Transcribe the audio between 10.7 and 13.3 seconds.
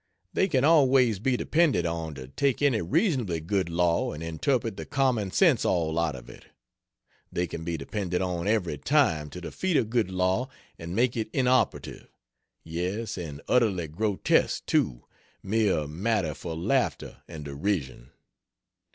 and make it inoperative yes,